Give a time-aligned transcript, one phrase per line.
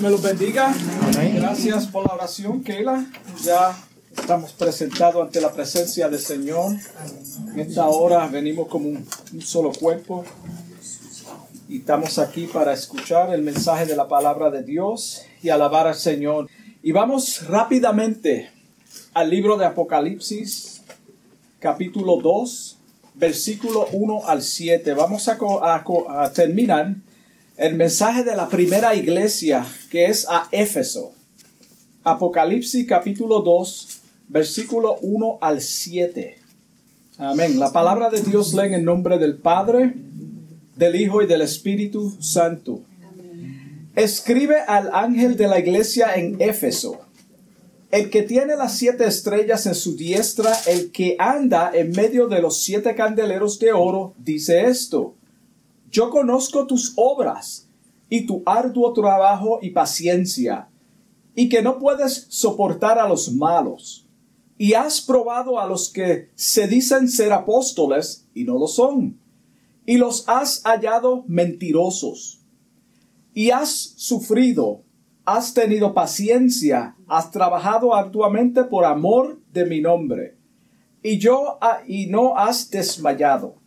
[0.00, 0.74] Me los bendiga.
[1.34, 3.04] Gracias por la oración, Keila.
[3.44, 3.76] Ya
[4.16, 6.74] estamos presentados ante la presencia del Señor.
[7.52, 10.24] En esta hora venimos como un, un solo cuerpo
[11.68, 15.96] y estamos aquí para escuchar el mensaje de la palabra de Dios y alabar al
[15.96, 16.48] Señor.
[16.82, 18.50] Y vamos rápidamente
[19.12, 20.82] al libro de Apocalipsis,
[21.58, 22.78] capítulo 2,
[23.16, 24.94] versículo 1 al 7.
[24.94, 25.84] Vamos a, a,
[26.24, 26.96] a terminar
[27.60, 31.12] el mensaje de la primera iglesia que es a Éfeso.
[32.02, 36.38] Apocalipsis capítulo 2, versículo 1 al 7.
[37.18, 37.60] Amén.
[37.60, 39.92] La palabra de Dios lee en nombre del Padre,
[40.74, 42.80] del Hijo y del Espíritu Santo.
[43.94, 46.98] Escribe al ángel de la iglesia en Éfeso,
[47.90, 52.40] el que tiene las siete estrellas en su diestra, el que anda en medio de
[52.40, 55.14] los siete candeleros de oro, dice esto.
[55.90, 57.68] Yo conozco tus obras
[58.08, 60.68] y tu arduo trabajo y paciencia,
[61.34, 64.06] y que no puedes soportar a los malos,
[64.58, 69.18] y has probado a los que se dicen ser apóstoles y no lo son,
[69.86, 72.40] y los has hallado mentirosos,
[73.32, 74.82] y has sufrido,
[75.24, 80.36] has tenido paciencia, has trabajado arduamente por amor de mi nombre,
[81.02, 83.59] y yo y no has desmayado.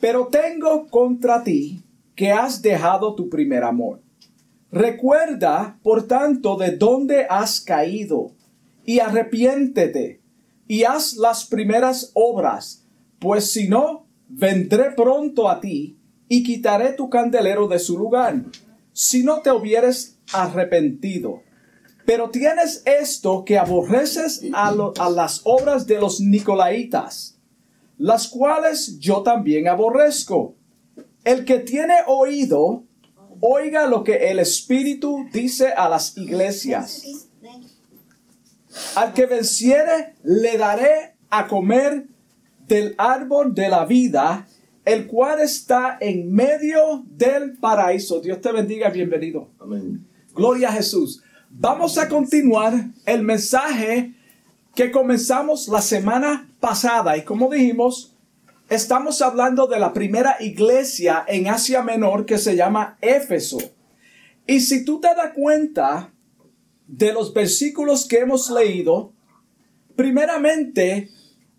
[0.00, 1.82] Pero tengo contra ti
[2.14, 4.02] que has dejado tu primer amor.
[4.72, 8.32] Recuerda, por tanto, de dónde has caído,
[8.84, 10.20] y arrepiéntete,
[10.68, 12.86] y haz las primeras obras,
[13.18, 15.98] pues si no, vendré pronto a ti,
[16.28, 18.44] y quitaré tu candelero de su lugar,
[18.92, 21.42] si no te hubieres arrepentido.
[22.06, 27.39] Pero tienes esto que aborreces a, a las obras de los Nicolaitas,
[28.00, 30.54] las cuales yo también aborrezco.
[31.22, 32.84] El que tiene oído,
[33.40, 37.04] oiga lo que el Espíritu dice a las iglesias.
[38.96, 42.06] Al que venciere, le daré a comer
[42.66, 44.48] del árbol de la vida,
[44.86, 48.22] el cual está en medio del paraíso.
[48.22, 49.50] Dios te bendiga, bienvenido.
[49.60, 50.06] Amén.
[50.34, 51.22] Gloria a Jesús.
[51.50, 52.72] Vamos a continuar
[53.04, 54.14] el mensaje
[54.74, 58.16] que comenzamos la semana pasada y como dijimos,
[58.68, 63.58] estamos hablando de la primera iglesia en Asia Menor que se llama Éfeso.
[64.46, 66.12] Y si tú te das cuenta
[66.86, 69.12] de los versículos que hemos leído,
[69.96, 71.10] primeramente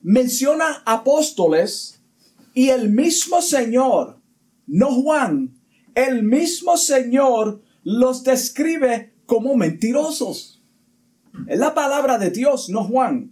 [0.01, 2.01] menciona apóstoles
[2.53, 4.19] y el mismo Señor,
[4.67, 5.53] no Juan,
[5.95, 10.61] el mismo Señor los describe como mentirosos.
[11.47, 13.31] Es la palabra de Dios, no Juan.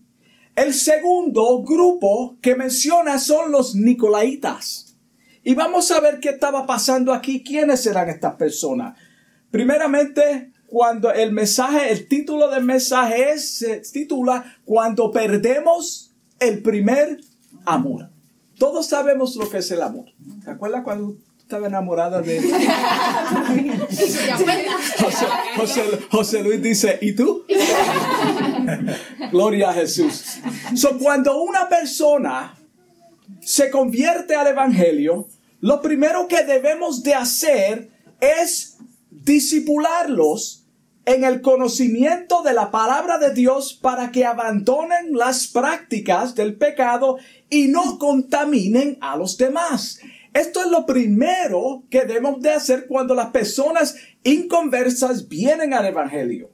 [0.55, 4.97] El segundo grupo que menciona son los Nicolaitas.
[5.43, 8.97] Y vamos a ver qué estaba pasando aquí, quiénes eran estas personas.
[9.51, 17.19] Primeramente, cuando el mensaje, el título del mensaje se titula Cuando perdemos el primer
[17.65, 18.09] amor.
[18.57, 20.05] Todos sabemos lo que es el amor.
[20.43, 21.15] ¿Te acuerdas cuando
[21.49, 22.39] estaba enamorada de
[25.57, 27.43] José, José, Luis dice, ¿y tú?
[29.31, 30.41] Gloria a Jesús.
[30.75, 32.55] So, cuando una persona
[33.41, 35.27] se convierte al Evangelio,
[35.59, 37.89] lo primero que debemos de hacer
[38.21, 38.77] es
[39.09, 40.67] disipularlos
[41.05, 47.17] en el conocimiento de la palabra de Dios para que abandonen las prácticas del pecado
[47.49, 49.99] y no contaminen a los demás.
[50.33, 56.51] Esto es lo primero que debemos de hacer cuando las personas inconversas vienen al Evangelio.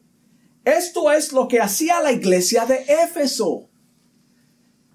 [0.64, 3.70] Esto es lo que hacía la iglesia de Éfeso.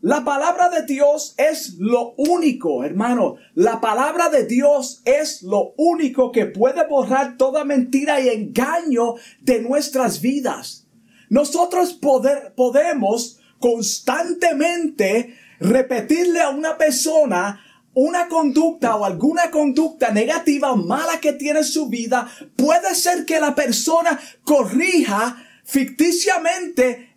[0.03, 3.37] La palabra de Dios es lo único, hermano.
[3.55, 9.61] La palabra de Dios es lo único que puede borrar toda mentira y engaño de
[9.61, 10.87] nuestras vidas.
[11.29, 17.63] Nosotros poder, podemos constantemente repetirle a una persona
[18.03, 23.27] una conducta o alguna conducta negativa o mala que tiene en su vida, puede ser
[23.27, 27.15] que la persona corrija ficticiamente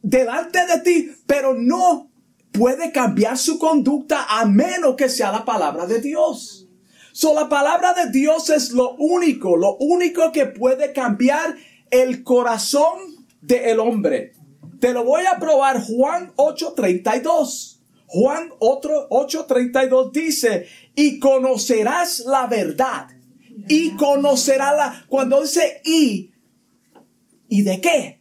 [0.00, 2.10] delante de ti, pero no
[2.50, 6.66] puede cambiar su conducta a menos que sea la palabra de Dios.
[7.12, 11.56] So, la palabra de Dios es lo único, lo único que puede cambiar
[11.90, 14.32] el corazón del hombre.
[14.80, 17.75] Te lo voy a probar Juan 8:32.
[18.06, 23.08] Juan 8:32 dice, y conocerás la verdad.
[23.68, 26.30] Y conocerá la, cuando dice y,
[27.48, 28.20] ¿y de qué?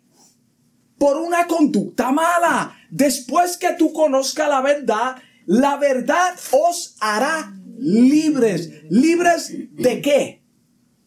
[0.98, 2.76] Por una conducta mala.
[2.90, 8.72] Después que tú conozcas la verdad, la verdad os hará libres.
[8.90, 10.42] ¿Libres de qué?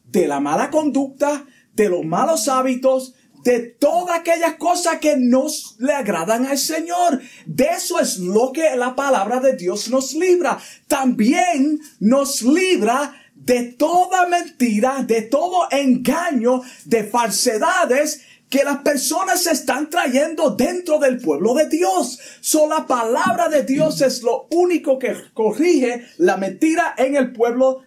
[0.04, 3.14] De la mala conducta, de los malos hábitos,
[3.48, 7.18] de todas aquellas cosas que nos le agradan al Señor.
[7.46, 10.58] De eso es lo que la palabra de Dios nos libra.
[10.86, 19.88] También nos libra de toda mentira, de todo engaño, de falsedades que las personas están
[19.88, 22.20] trayendo dentro del pueblo de Dios.
[22.42, 27.80] So la palabra de Dios es lo único que corrige la mentira en el pueblo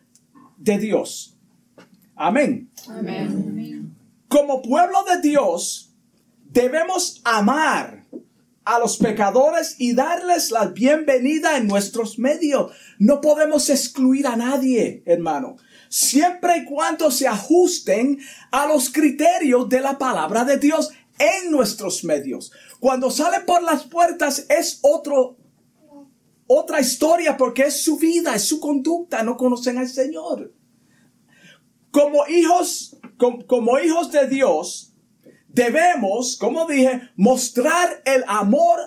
[0.57, 1.37] de Dios.
[2.15, 2.67] Amén.
[2.89, 3.80] Amén.
[4.31, 5.93] Como pueblo de Dios,
[6.45, 8.07] debemos amar
[8.63, 12.71] a los pecadores y darles la bienvenida en nuestros medios.
[12.97, 15.57] No podemos excluir a nadie, hermano
[15.91, 18.17] siempre y cuando se ajusten
[18.49, 20.89] a los criterios de la palabra de Dios
[21.19, 22.53] en nuestros medios.
[22.79, 25.35] Cuando sale por las puertas es otro,
[26.47, 30.53] otra historia porque es su vida, es su conducta, no conocen al Señor.
[31.91, 32.97] Como hijos,
[33.47, 34.93] como, hijos de Dios,
[35.47, 38.79] debemos, como dije, mostrar el amor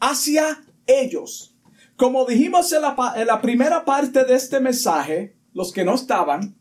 [0.00, 1.54] hacia ellos.
[1.96, 6.56] Como dijimos en la, primera parte de este mensaje, los que no estaban,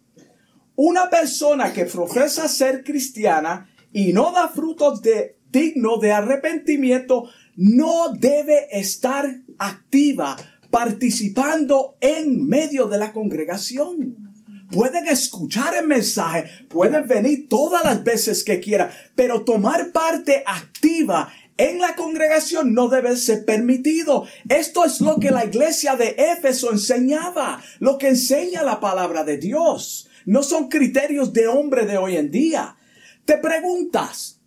[0.75, 8.13] una persona que profesa ser cristiana y no da frutos de digno de arrepentimiento no
[8.13, 9.25] debe estar
[9.57, 10.37] activa
[10.69, 14.20] participando en medio de la congregación.
[14.71, 21.31] Pueden escuchar el mensaje, pueden venir todas las veces que quieran, pero tomar parte activa
[21.57, 24.25] en la congregación no debe ser permitido.
[24.49, 29.37] Esto es lo que la iglesia de Éfeso enseñaba, lo que enseña la palabra de
[29.37, 30.09] Dios.
[30.25, 32.77] No son criterios de hombre de hoy en día.
[33.25, 34.39] Te preguntas,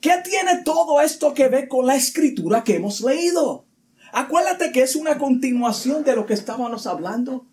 [0.00, 3.66] ¿qué tiene todo esto que ver con la escritura que hemos leído?
[4.12, 7.46] Acuérdate que es una continuación de lo que estábamos hablando.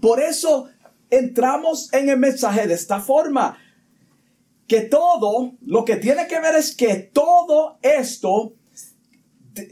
[0.00, 0.68] Por eso
[1.10, 3.58] entramos en el mensaje de esta forma
[4.66, 8.54] que todo, lo que tiene que ver es que todo esto,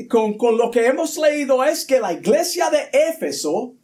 [0.08, 3.74] con, con lo que hemos leído, es que la iglesia de Éfeso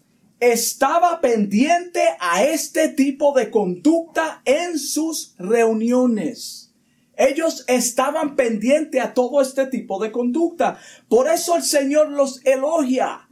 [0.40, 6.72] estaba pendiente a este tipo de conducta en sus reuniones.
[7.16, 10.78] Ellos estaban pendientes a todo este tipo de conducta.
[11.08, 13.28] Por eso el Señor los elogia.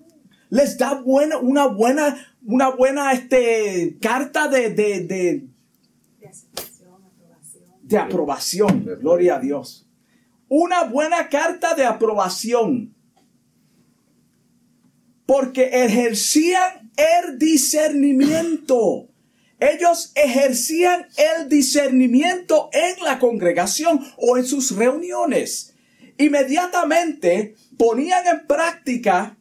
[0.50, 5.46] Les da buena, una buena, una buena este, carta de, de, de
[7.86, 8.84] de aprobación.
[9.00, 9.86] Gloria a Dios.
[10.48, 12.94] Una buena carta de aprobación.
[15.24, 19.08] Porque ejercían el discernimiento.
[19.58, 25.74] Ellos ejercían el discernimiento en la congregación o en sus reuniones.
[26.18, 29.36] Inmediatamente ponían en práctica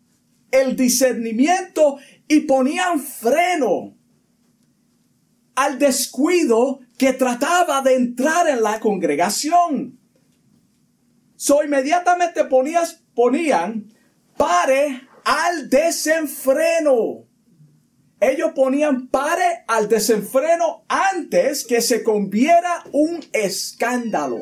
[0.51, 3.95] el discernimiento y ponían freno
[5.55, 9.99] al descuido que trataba de entrar en la congregación.
[11.35, 13.93] So inmediatamente ponías, ponían
[14.37, 17.25] pare al desenfreno.
[18.19, 24.39] Ellos ponían pare al desenfreno antes que se conviera un escándalo.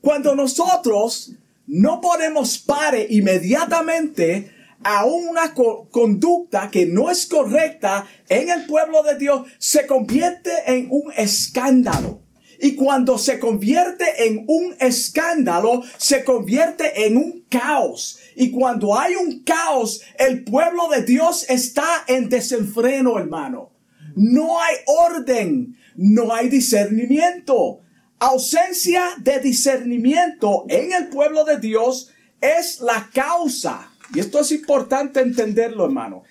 [0.00, 1.32] Cuando nosotros
[1.66, 4.52] no ponemos pare inmediatamente,
[4.84, 10.88] a una conducta que no es correcta en el pueblo de Dios se convierte en
[10.90, 12.22] un escándalo.
[12.60, 18.20] Y cuando se convierte en un escándalo, se convierte en un caos.
[18.36, 23.72] Y cuando hay un caos, el pueblo de Dios está en desenfreno, hermano.
[24.14, 27.80] No hay orden, no hay discernimiento.
[28.20, 35.20] Ausencia de discernimiento en el pueblo de Dios es la causa y esto es importante
[35.20, 36.22] entenderlo, hermano.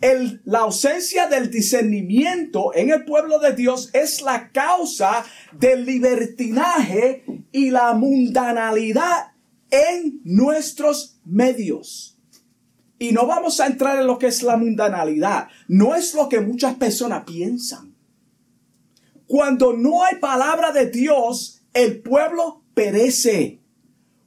[0.00, 7.24] El, la ausencia del discernimiento en el pueblo de Dios es la causa del libertinaje
[7.52, 9.32] y la mundanalidad
[9.70, 12.18] en nuestros medios.
[12.98, 15.48] Y no vamos a entrar en lo que es la mundanalidad.
[15.68, 17.94] No es lo que muchas personas piensan.
[19.26, 23.60] Cuando no hay palabra de Dios, el pueblo perece.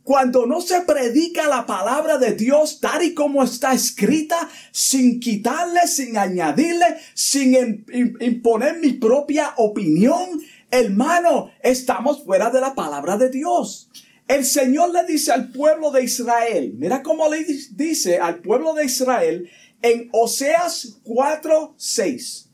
[0.04, 5.86] Cuando no se predica la palabra de Dios tal y como está escrita, sin quitarle,
[5.86, 7.86] sin añadirle, sin
[8.20, 10.42] imponer mi propia opinión,
[10.72, 13.90] hermano, estamos fuera de la palabra de Dios.
[14.28, 18.86] El Señor le dice al pueblo de Israel, mira cómo le dice al pueblo de
[18.86, 19.50] Israel
[19.82, 22.48] en Oseas 4:6.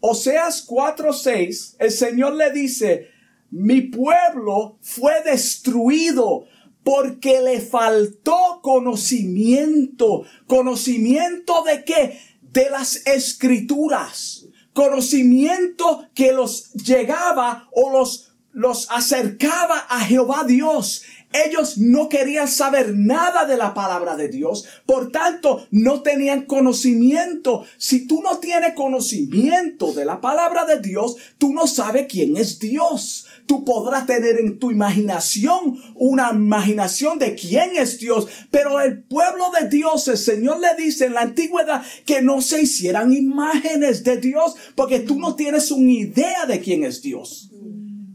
[0.00, 3.08] Oseas 4:6, el Señor le dice,
[3.50, 6.46] mi pueblo fue destruido
[6.82, 10.24] porque le faltó conocimiento.
[10.46, 12.18] ¿Conocimiento de qué?
[12.40, 14.46] De las escrituras.
[14.72, 21.02] Conocimiento que los llegaba o los los acercaba a Jehová Dios.
[21.32, 27.64] Ellos no querían saber nada de la palabra de Dios, por tanto no tenían conocimiento.
[27.78, 32.58] Si tú no tienes conocimiento de la palabra de Dios, tú no sabes quién es
[32.58, 33.26] Dios.
[33.52, 39.50] Tú podrás tener en tu imaginación una imaginación de quién es Dios, pero el pueblo
[39.50, 44.16] de Dios, el Señor le dice en la antigüedad que no se hicieran imágenes de
[44.16, 47.50] Dios, porque tú no tienes una idea de quién es Dios.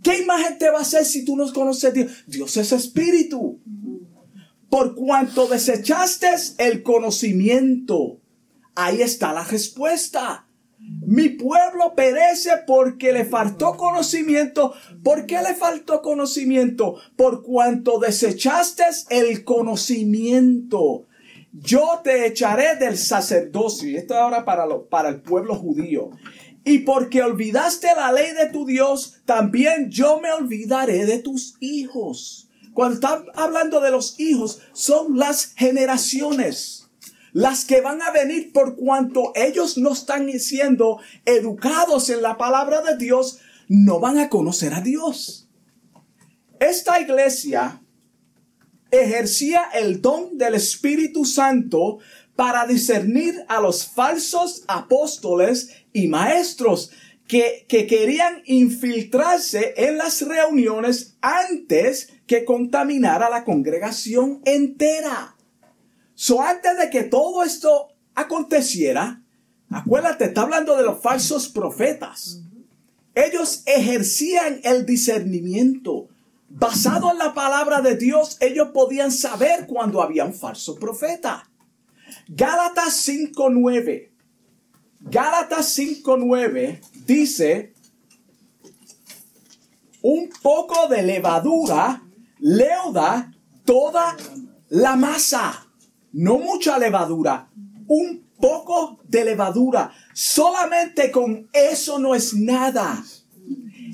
[0.01, 2.11] ¿Qué imagen te va a hacer si tú no conoces a Dios?
[2.25, 3.61] Dios es espíritu.
[4.71, 8.21] Por cuanto desechaste el conocimiento,
[8.73, 10.46] ahí está la respuesta.
[10.79, 14.73] Mi pueblo perece porque le faltó conocimiento.
[15.03, 16.95] ¿Por qué le faltó conocimiento?
[17.15, 21.07] Por cuanto desechaste el conocimiento.
[21.51, 23.89] Yo te echaré del sacerdocio.
[23.89, 26.11] Y esto ahora para, para el pueblo judío.
[26.63, 32.49] Y porque olvidaste la ley de tu Dios, también yo me olvidaré de tus hijos.
[32.73, 36.86] Cuando están hablando de los hijos, son las generaciones.
[37.37, 42.81] Las que van a venir por cuanto ellos no están siendo educados en la palabra
[42.81, 45.47] de Dios, no van a conocer a Dios.
[46.59, 47.83] Esta iglesia
[48.89, 51.99] ejercía el don del Espíritu Santo
[52.35, 56.89] para discernir a los falsos apóstoles y maestros
[57.27, 65.36] que, querían infiltrarse en las reuniones antes que contaminar a la congregación entera.
[66.19, 69.21] So, antes de que todo esto aconteciera,
[69.69, 72.41] acuérdate, está hablando de los falsos profetas.
[73.13, 76.07] Ellos ejercían el discernimiento.
[76.49, 81.47] Basado en la palabra de Dios, ellos podían saber cuando había un falso profeta.
[82.27, 84.09] Gálatas 5.9.
[85.01, 87.75] Gálatas 5.9 dice,
[90.01, 92.01] un poco de levadura
[92.39, 93.31] leuda
[93.65, 94.17] toda
[94.69, 95.66] la masa.
[96.13, 97.49] No mucha levadura,
[97.87, 99.91] un poco de levadura.
[100.13, 103.03] Solamente con eso no es nada.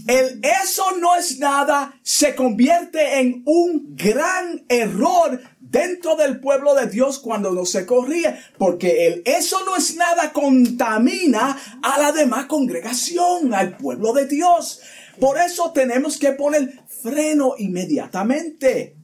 [0.07, 6.87] El eso no es nada se convierte en un gran error dentro del pueblo de
[6.87, 12.45] Dios cuando no se corría, porque el eso no es nada contamina a la demás
[12.45, 14.81] congregación, al pueblo de Dios.
[15.19, 18.95] Por eso tenemos que poner freno inmediatamente.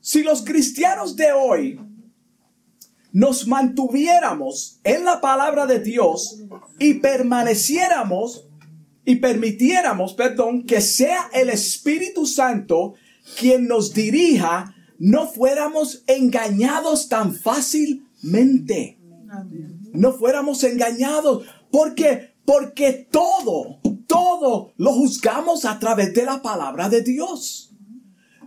[0.00, 1.78] Si los cristianos de hoy
[3.16, 6.42] nos mantuviéramos en la palabra de Dios
[6.78, 8.46] y permaneciéramos
[9.06, 12.92] y permitiéramos, perdón, que sea el Espíritu Santo
[13.38, 18.98] quien nos dirija no fuéramos engañados tan fácilmente.
[19.94, 21.46] No fuéramos engañados.
[21.70, 27.72] porque Porque todo, todo lo juzgamos a través de la palabra de Dios.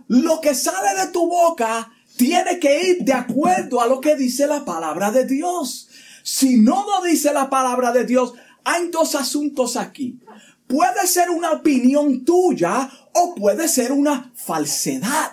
[0.06, 4.46] Lo que sale de tu boca tiene que ir de acuerdo a lo que dice
[4.46, 5.88] la palabra de Dios.
[6.22, 10.20] Si no lo dice la palabra de Dios, hay dos asuntos aquí.
[10.66, 15.32] Puede ser una opinión tuya o puede ser una falsedad.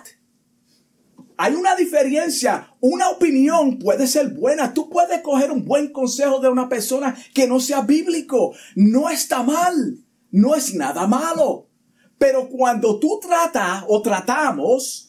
[1.36, 2.74] Hay una diferencia.
[2.80, 4.72] Una opinión puede ser buena.
[4.72, 8.54] Tú puedes coger un buen consejo de una persona que no sea bíblico.
[8.74, 9.98] No está mal.
[10.30, 11.68] No es nada malo.
[12.16, 15.07] Pero cuando tú tratas o tratamos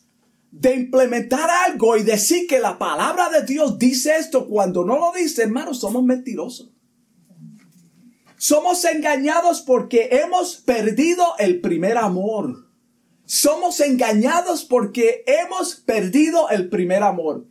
[0.51, 5.11] de implementar algo y decir que la palabra de Dios dice esto cuando no lo
[5.11, 6.71] dice, hermano, somos mentirosos.
[8.37, 12.67] Somos engañados porque hemos perdido el primer amor.
[13.25, 17.45] Somos engañados porque hemos perdido el primer amor.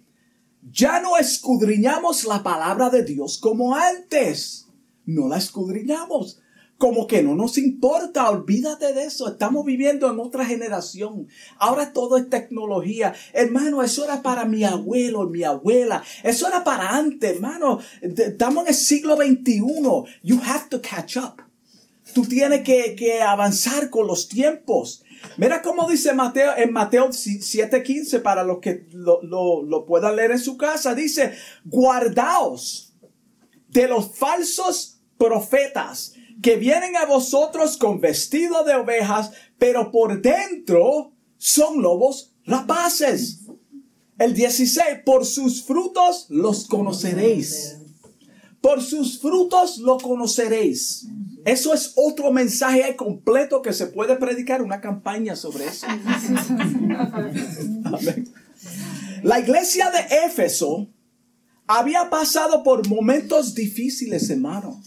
[0.63, 4.67] Ya no escudriñamos la palabra de Dios como antes.
[5.05, 6.41] No la escudriñamos.
[6.79, 9.27] Como que no nos importa, olvídate de eso.
[9.29, 11.27] Estamos viviendo en otra generación.
[11.59, 13.15] Ahora todo es tecnología.
[13.33, 16.05] Hermano, eso era para mi abuelo, mi abuela.
[16.23, 17.81] Eso era para antes, hermano.
[18.01, 19.61] Estamos en el siglo XXI.
[20.23, 21.43] You have to catch up.
[22.15, 25.03] Tú tienes que, que avanzar con los tiempos.
[25.37, 30.39] Mira cómo dice Mateo en Mateo 7:15 para los que lo, lo, puedan leer en
[30.39, 30.95] su casa.
[30.95, 31.33] Dice,
[31.65, 32.95] guardaos
[33.69, 41.13] de los falsos profetas que vienen a vosotros con vestido de ovejas, pero por dentro
[41.37, 43.41] son lobos rapaces.
[44.19, 47.79] El 16, por sus frutos los conoceréis.
[48.61, 51.07] Por sus frutos lo conoceréis.
[51.45, 55.87] Eso es otro mensaje completo que se puede predicar, una campaña sobre eso.
[59.23, 60.89] La iglesia de Éfeso
[61.67, 64.83] había pasado por momentos difíciles, hermano.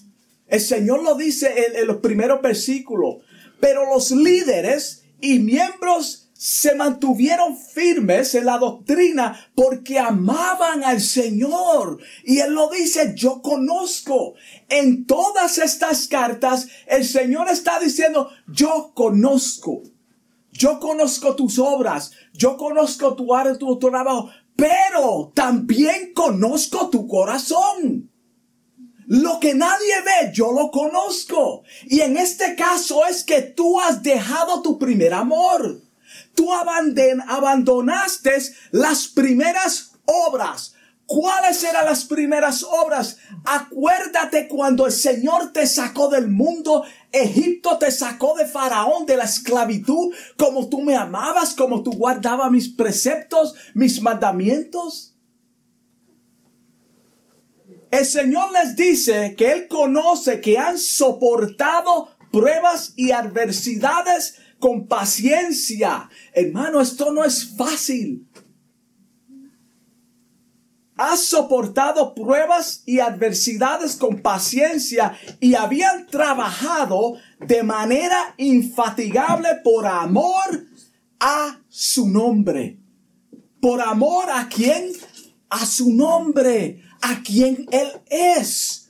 [0.52, 3.24] El Señor lo dice en, en los primeros versículos.
[3.60, 12.00] Pero los líderes y miembros se mantuvieron firmes en la doctrina porque amaban al Señor.
[12.26, 14.34] Y Él lo dice, yo conozco.
[14.68, 19.84] En todas estas cartas, el Señor está diciendo, yo conozco.
[20.52, 28.11] Yo conozco tus obras, yo conozco tu arte, tu trabajo, pero también conozco tu corazón.
[29.12, 31.64] Lo que nadie ve, yo lo conozco.
[31.84, 35.82] Y en este caso es que tú has dejado tu primer amor.
[36.34, 38.38] Tú abandonaste
[38.72, 40.76] las primeras obras.
[41.06, 43.18] ¿Cuáles eran las primeras obras?
[43.44, 49.26] Acuérdate cuando el Señor te sacó del mundo, Egipto te sacó de Faraón, de la
[49.26, 55.11] esclavitud, como tú me amabas, como tú guardabas mis preceptos, mis mandamientos.
[57.92, 66.10] El Señor les dice que Él conoce que han soportado pruebas y adversidades con paciencia.
[66.34, 68.26] Hermano, esto no es fácil.
[70.96, 80.68] Has soportado pruebas y adversidades con paciencia y habían trabajado de manera infatigable por amor
[81.20, 82.78] a su nombre.
[83.60, 84.92] Por amor a quién?
[85.50, 88.82] A su nombre, a quien Él es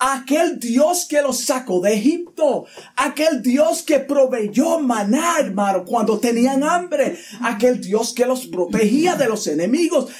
[0.00, 2.64] aquel Dios que los sacó de Egipto,
[2.96, 9.28] aquel Dios que proveyó maná, hermano, cuando tenían hambre, aquel Dios que los protegía de
[9.28, 10.10] los enemigos,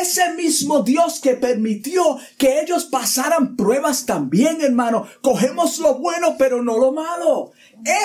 [0.00, 5.06] ese mismo Dios que permitió que ellos pasaran pruebas también, hermano.
[5.22, 7.52] Cogemos lo bueno, pero no lo malo.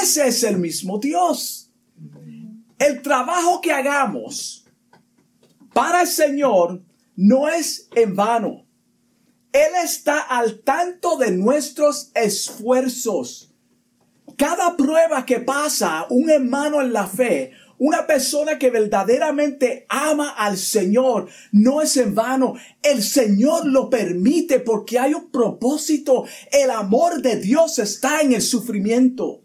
[0.02, 1.70] Ese es el mismo Dios.
[2.80, 4.66] El trabajo que hagamos
[5.74, 6.82] para el Señor
[7.18, 8.65] no es en vano.
[9.56, 13.54] Él está al tanto de nuestros esfuerzos.
[14.36, 20.58] Cada prueba que pasa un hermano en la fe, una persona que verdaderamente ama al
[20.58, 22.56] Señor, no es en vano.
[22.84, 26.26] El Señor lo permite porque hay un propósito.
[26.52, 29.42] El amor de Dios está en el sufrimiento.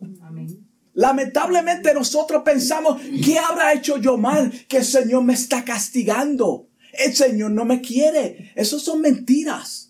[0.92, 6.66] Lamentablemente nosotros pensamos, ¿qué habrá hecho yo mal que el Señor me está castigando?
[6.94, 8.50] El Señor no me quiere.
[8.56, 9.89] Eso son mentiras.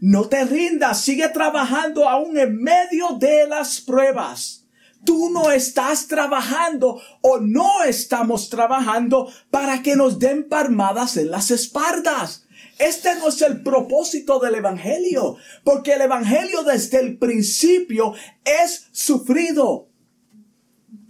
[0.00, 4.64] No te rindas, sigue trabajando aún en medio de las pruebas.
[5.04, 11.50] Tú no estás trabajando o no estamos trabajando para que nos den palmadas en las
[11.50, 12.46] espaldas.
[12.78, 19.88] Este no es el propósito del Evangelio, porque el Evangelio desde el principio es sufrido.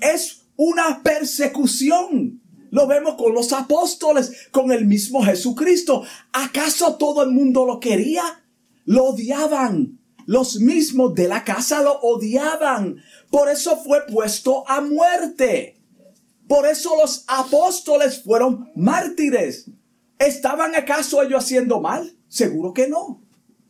[0.01, 2.41] Es una persecución.
[2.73, 6.03] Lo vemos con los apóstoles, con el mismo Jesucristo.
[6.33, 8.23] ¿Acaso todo el mundo lo quería?
[8.85, 9.99] Lo odiaban.
[10.27, 13.03] Los mismos de la casa lo odiaban.
[13.31, 15.81] Por eso fue puesto a muerte.
[16.47, 19.71] Por eso los apóstoles fueron mártires.
[20.19, 22.17] ¿Estaban acaso ellos haciendo mal?
[22.29, 23.23] Seguro que no.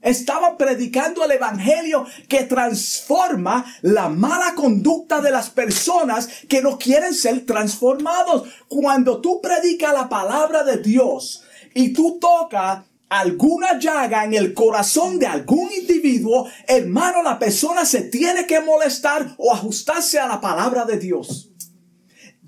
[0.02, 7.12] Estaban predicando el Evangelio que transforma la mala conducta de las personas que no quieren
[7.12, 8.48] ser transformados.
[8.68, 11.42] Cuando tú predicas la palabra de Dios
[11.74, 18.02] y tú tocas alguna llaga en el corazón de algún individuo, hermano, la persona se
[18.02, 21.50] tiene que molestar o ajustarse a la palabra de Dios.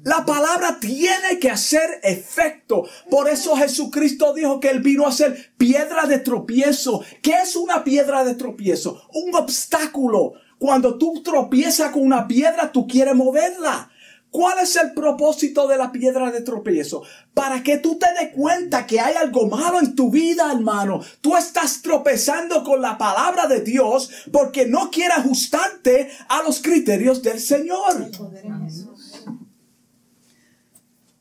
[0.04, 2.84] La palabra tiene que hacer efecto.
[3.08, 7.04] Por eso Jesucristo dijo que Él vino a ser piedra de tropiezo.
[7.22, 9.08] ¿Qué es una piedra de tropiezo?
[9.14, 10.32] Un obstáculo.
[10.58, 13.91] Cuando tú tropiezas con una piedra, tú quieres moverla.
[14.32, 17.02] ¿Cuál es el propósito de la piedra de tropiezo?
[17.34, 21.02] Para que tú te des cuenta que hay algo malo en tu vida, hermano.
[21.20, 27.22] Tú estás tropezando con la palabra de Dios porque no quieres ajustarte a los criterios
[27.22, 28.10] del Señor.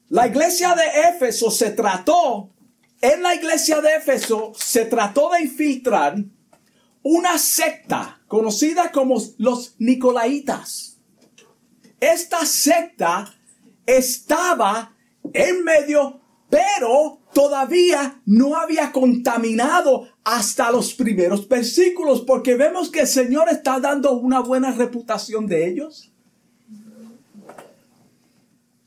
[0.07, 2.49] La iglesia de Éfeso se trató,
[3.01, 6.15] en la iglesia de Éfeso se trató de infiltrar
[7.03, 10.90] una secta conocida como los Nicolaitas
[12.01, 13.33] esta secta
[13.85, 14.93] estaba
[15.31, 23.07] en medio, pero todavía no había contaminado hasta los primeros versículos, porque vemos que el
[23.07, 26.11] Señor está dando una buena reputación de ellos.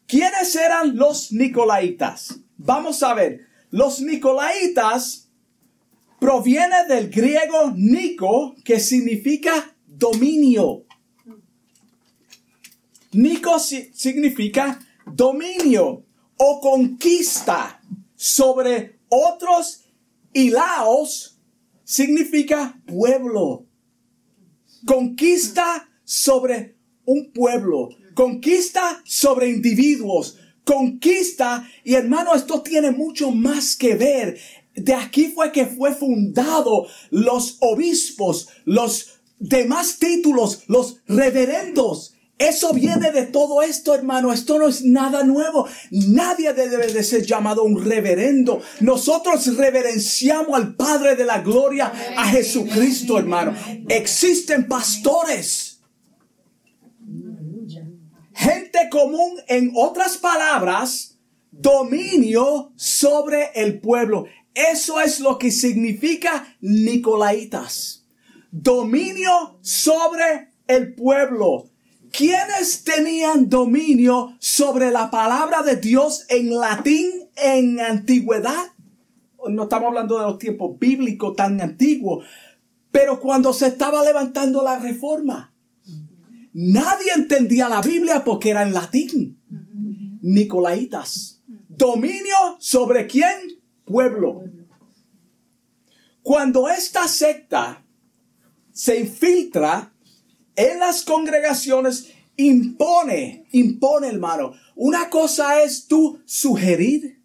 [0.06, 2.40] ¿Quiénes eran los Nicolaitas?
[2.56, 5.30] Vamos a ver, los Nicolaitas
[6.20, 10.84] proviene del griego Nico, que significa dominio.
[13.14, 16.04] Nico significa dominio
[16.36, 17.80] o conquista
[18.16, 19.84] sobre otros
[20.32, 21.38] y Laos
[21.84, 23.66] significa pueblo.
[24.84, 27.90] Conquista sobre un pueblo.
[28.14, 34.38] conquista sobre individuos, conquista, y hermano, esto tiene mucho más que ver.
[34.76, 42.13] De aquí fue que fue fundado los obispos, los demás títulos, los reverendos.
[42.48, 44.30] Eso viene de todo esto, hermano.
[44.30, 45.66] Esto no es nada nuevo.
[45.90, 48.60] Nadie debe de ser llamado un reverendo.
[48.80, 53.54] Nosotros reverenciamos al Padre de la Gloria, a Jesucristo, hermano.
[53.88, 55.80] Existen pastores.
[58.34, 61.18] Gente común, en otras palabras,
[61.50, 64.26] dominio sobre el pueblo.
[64.54, 68.04] Eso es lo que significa Nicolaitas.
[68.50, 71.73] Dominio sobre el pueblo.
[72.16, 78.66] ¿Quiénes tenían dominio sobre la palabra de Dios en latín en antigüedad?
[79.48, 82.24] No estamos hablando de los tiempos bíblicos tan antiguos,
[82.92, 85.52] pero cuando se estaba levantando la reforma,
[86.52, 89.40] nadie entendía la Biblia porque era en latín.
[90.22, 91.42] Nicolaitas.
[91.68, 93.60] Dominio sobre quién?
[93.84, 94.44] Pueblo.
[96.22, 97.84] Cuando esta secta
[98.70, 99.93] se infiltra
[100.56, 104.52] en las congregaciones impone, impone hermano.
[104.74, 107.22] Una cosa es tú sugerir,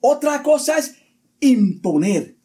[0.00, 0.96] otra cosa es
[1.40, 2.36] imponer.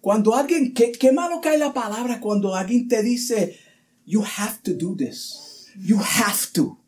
[0.00, 3.58] Cuando alguien, qué, qué malo cae la palabra cuando alguien te dice,
[4.04, 6.78] you have to do this, you have to,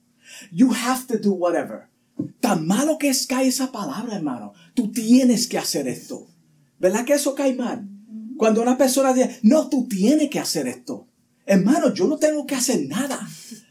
[0.53, 1.89] you have to do whatever.
[2.41, 4.53] Tan malo que es cae esa palabra, hermano.
[4.75, 6.29] Tú tienes que hacer esto.
[6.79, 7.89] ¿Verdad que eso cae mal?
[8.37, 11.08] Cuando una persona dice, no, tú tienes que hacer esto.
[11.49, 13.27] Hermano, yo no tengo que hacer nada.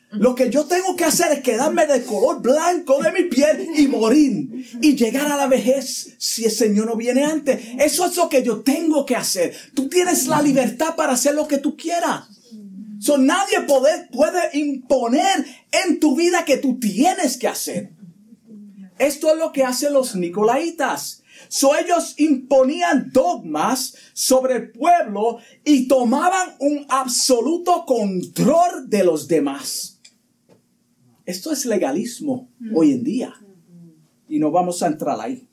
[0.09, 3.87] Lo que yo tengo que hacer es quedarme de color blanco de mi piel y
[3.87, 7.59] morir y llegar a la vejez si el Señor no viene antes.
[7.77, 9.55] Eso es lo que yo tengo que hacer.
[9.75, 12.23] Tú tienes la libertad para hacer lo que tú quieras.
[12.99, 17.91] So, nadie puede, puede imponer en tu vida que tú tienes que hacer.
[18.97, 21.21] Esto es lo que hacen los Nicolaitas.
[21.47, 29.99] So ellos imponían dogmas sobre el pueblo y tomaban un absoluto control de los demás.
[31.25, 33.33] Esto es legalismo hoy en día.
[34.29, 35.47] Y no vamos a entrar ahí.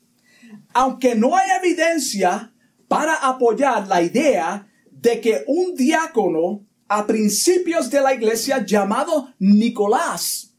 [0.73, 2.53] Aunque no hay evidencia
[2.89, 10.55] para apoyar la idea de que un diácono a principios de la iglesia llamado Nicolás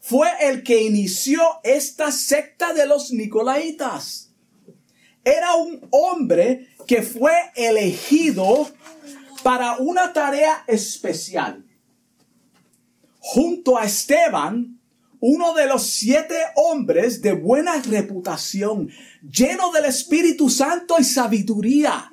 [0.00, 4.23] fue el que inició esta secta de los Nicolaitas
[5.24, 8.68] era un hombre que fue elegido
[9.42, 11.64] para una tarea especial.
[13.18, 14.78] Junto a Esteban,
[15.20, 18.90] uno de los siete hombres de buena reputación,
[19.22, 22.10] lleno del Espíritu Santo y sabiduría.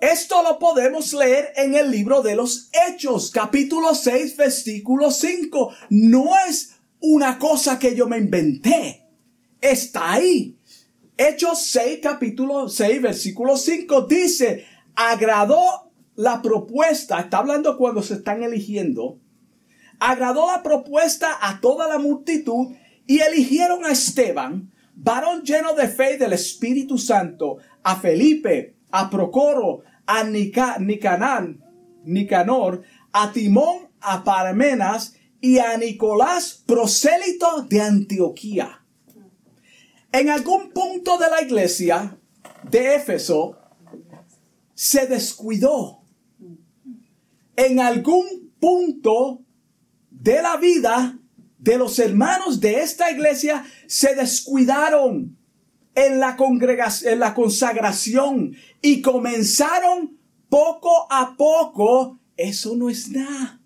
[0.00, 5.72] Esto lo podemos leer en el libro de los Hechos, capítulo 6, versículo 5.
[5.90, 9.06] No es una cosa que yo me inventé.
[9.60, 10.57] Está ahí.
[11.20, 18.44] Hechos 6, capítulo 6, versículo 5 dice, agradó la propuesta, está hablando cuando se están
[18.44, 19.18] eligiendo,
[19.98, 22.68] agradó la propuesta a toda la multitud
[23.04, 29.10] y eligieron a Esteban, varón lleno de fe y del Espíritu Santo, a Felipe, a
[29.10, 31.64] Procoro, a Nicanán,
[32.04, 38.84] Nicanor, a Timón, a Parmenas y a Nicolás, prosélito de Antioquía.
[40.12, 42.18] En algún punto de la iglesia
[42.70, 43.58] de Éfeso
[44.74, 46.02] se descuidó.
[47.56, 49.42] En algún punto
[50.10, 51.18] de la vida
[51.58, 55.36] de los hermanos de esta iglesia se descuidaron
[55.94, 60.16] en la congregación, en la consagración y comenzaron
[60.48, 62.18] poco a poco.
[62.36, 63.60] Eso no es nada.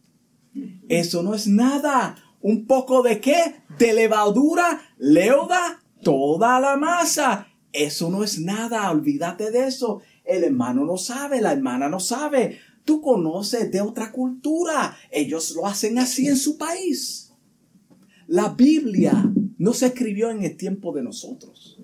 [0.88, 2.16] Eso no es nada.
[2.40, 3.62] Un poco de qué?
[3.78, 7.48] De levadura, leuda toda la masa.
[7.72, 10.02] Eso no es nada, olvídate de eso.
[10.24, 12.58] El hermano no sabe, la hermana no sabe.
[12.84, 14.96] Tú conoces de otra cultura.
[15.10, 17.32] Ellos lo hacen así en su país.
[18.26, 21.78] La Biblia no se escribió en el tiempo de nosotros.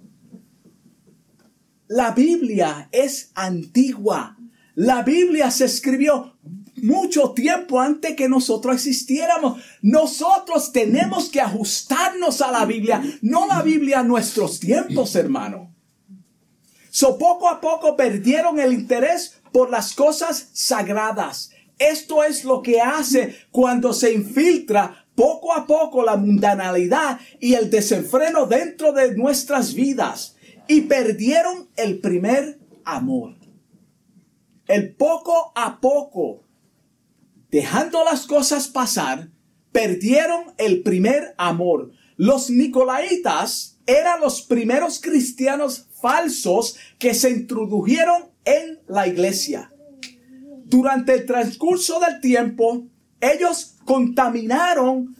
[1.86, 4.36] La Biblia es antigua.
[4.74, 6.36] La Biblia se escribió
[6.82, 9.62] mucho tiempo antes que nosotros existiéramos.
[9.82, 15.74] Nosotros tenemos que ajustarnos a la Biblia, no la Biblia a nuestros tiempos, hermano.
[16.90, 21.50] So poco a poco perdieron el interés por las cosas sagradas.
[21.78, 27.70] Esto es lo que hace cuando se infiltra poco a poco la mundanalidad y el
[27.70, 30.36] desenfreno dentro de nuestras vidas
[30.66, 33.34] y perdieron el primer amor.
[34.66, 36.44] El poco a poco
[37.50, 39.30] dejando las cosas pasar,
[39.72, 41.92] perdieron el primer amor.
[42.16, 49.72] Los nicolaitas eran los primeros cristianos falsos que se introdujeron en la iglesia.
[50.64, 52.86] Durante el transcurso del tiempo,
[53.20, 55.16] ellos contaminaron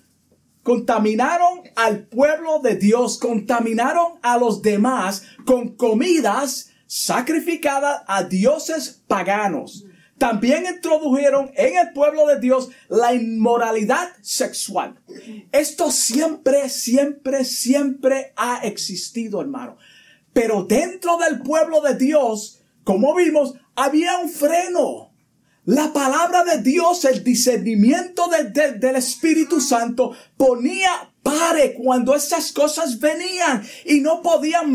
[0.68, 9.86] contaminaron al pueblo de Dios, contaminaron a los demás con comidas sacrificadas a dioses paganos.
[10.18, 15.00] También introdujeron en el pueblo de Dios la inmoralidad sexual.
[15.52, 19.76] Esto siempre, siempre, siempre ha existido, hermano.
[20.32, 25.12] Pero dentro del pueblo de Dios, como vimos, había un freno.
[25.64, 33.62] La palabra de Dios, el discernimiento del Espíritu Santo ponía pare cuando estas cosas venían
[33.84, 34.74] y no podían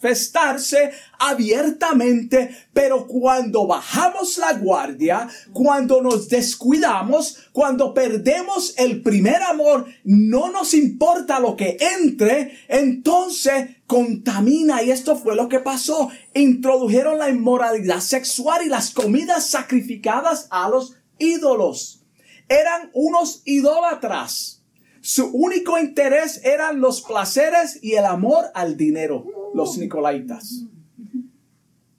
[0.00, 9.86] manifestarse abiertamente, pero cuando bajamos la guardia, cuando nos descuidamos, cuando perdemos el primer amor,
[10.04, 16.10] no nos importa lo que entre, entonces contamina y esto fue lo que pasó.
[16.34, 22.02] Introdujeron la inmoralidad sexual y las comidas sacrificadas a los ídolos.
[22.48, 24.57] Eran unos idólatras.
[25.00, 30.64] Su único interés eran los placeres y el amor al dinero, los nicolaitas.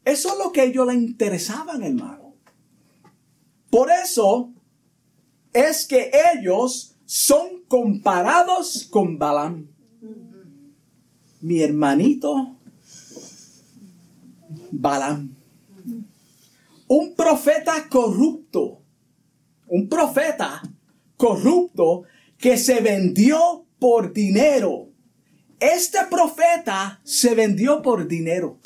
[0.06, 2.34] Eso es lo que ellos le interesaban, hermano.
[3.70, 4.52] Por eso
[5.54, 9.68] es que ellos son comparados con Balaam
[11.42, 12.56] mi hermanito
[14.72, 15.36] Balaam.
[16.88, 18.82] Un profeta corrupto.
[19.68, 20.62] Un profeta
[21.18, 22.04] corrupto
[22.40, 24.90] que se vendió por dinero.
[25.60, 28.60] Este profeta se vendió por dinero.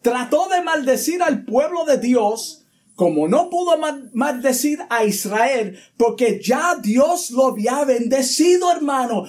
[0.00, 2.62] Trató de maldecir al pueblo de Dios
[2.94, 3.76] como no pudo
[4.12, 9.24] maldecir a Israel porque ya Dios lo había bendecido, hermano.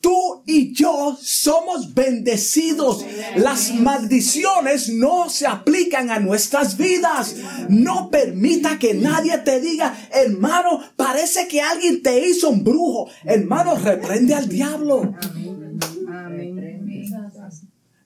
[0.00, 3.04] Tú y yo somos bendecidos.
[3.36, 7.36] Las maldiciones no se aplican a nuestras vidas.
[7.68, 13.08] No permita que nadie te diga, hermano, parece que alguien te hizo un brujo.
[13.24, 15.14] Hermano, reprende al diablo.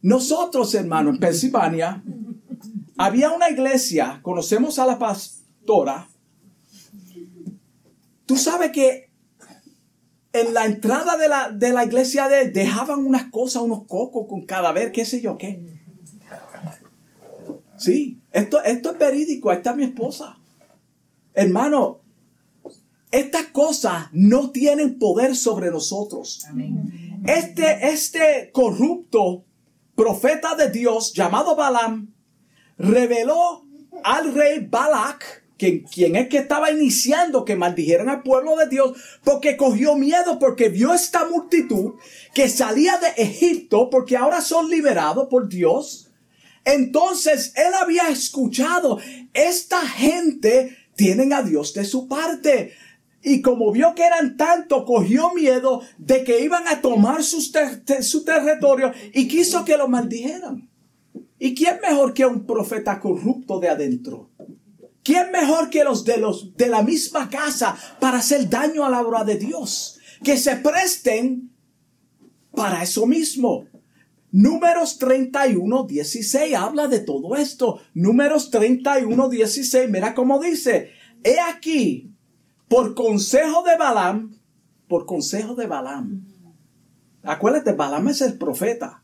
[0.03, 2.03] Nosotros, hermano, en Pensilvania,
[2.97, 6.09] había una iglesia, conocemos a la pastora.
[8.25, 9.10] Tú sabes que
[10.33, 14.27] en la entrada de la, de la iglesia de él dejaban unas cosas, unos cocos
[14.29, 15.61] con cadáver, qué sé yo qué.
[17.77, 20.39] Sí, esto, esto es verídico, ahí está mi esposa.
[21.33, 22.01] Hermano,
[23.11, 26.47] estas cosas no tienen poder sobre nosotros.
[27.27, 29.45] Este, este corrupto
[29.95, 32.13] profeta de Dios llamado Balaam
[32.79, 33.67] reveló
[34.05, 39.59] al rey Balak quien, es que estaba iniciando que maldijeran al pueblo de Dios, porque
[39.59, 41.95] cogió miedo, porque vio esta multitud
[42.35, 46.11] que salía de Egipto, porque ahora son liberados por Dios.
[46.65, 48.99] Entonces él había escuchado,
[49.35, 52.73] esta gente tienen a Dios de su parte.
[53.23, 58.93] Y como vio que eran tanto, cogió miedo de que iban a tomar su territorio
[59.13, 60.71] y quiso que lo maldijeran.
[61.39, 64.30] ¿Y quién mejor que un profeta corrupto de adentro?
[65.03, 69.01] ¿Quién mejor que los de los de la misma casa para hacer daño a la
[69.01, 69.99] obra de Dios?
[70.23, 71.51] Que se presten
[72.53, 73.67] para eso mismo.
[74.33, 77.81] Números 31, 16 habla de todo esto.
[77.95, 80.91] Números 31, 16, mira cómo dice.
[81.25, 82.15] He aquí,
[82.69, 84.39] por consejo de Balaam,
[84.89, 86.27] por consejo de Balaam.
[87.23, 89.03] Acuérdate, Balaam es el profeta.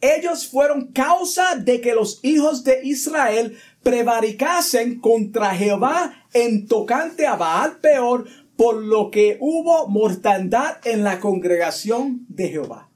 [0.00, 3.56] Ellos fueron causa de que los hijos de Israel
[3.88, 11.20] prevaricasen contra Jehová en tocante a Baal peor, por lo que hubo mortandad en la
[11.20, 12.90] congregación de Jehová.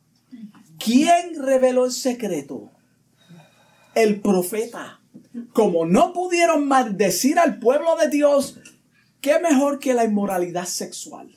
[0.79, 2.71] ¿Quién reveló el secreto?
[3.95, 5.01] El profeta.
[5.55, 8.59] Como no pudieron maldecir al pueblo de Dios,
[9.23, 11.35] ¿qué mejor que la inmoralidad sexual?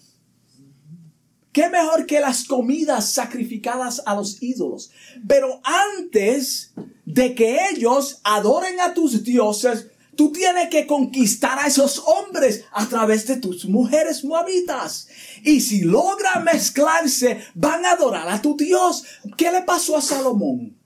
[1.56, 4.92] ¿Qué mejor que las comidas sacrificadas a los ídolos?
[5.26, 6.74] Pero antes
[7.06, 9.88] de que ellos adoren a tus dioses,
[10.18, 15.08] tú tienes que conquistar a esos hombres a través de tus mujeres moabitas.
[15.46, 19.06] Y si logran mezclarse, van a adorar a tu Dios.
[19.38, 20.78] ¿Qué le pasó a Salomón?